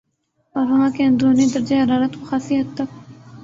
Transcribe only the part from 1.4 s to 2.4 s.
درجہ حرارت کو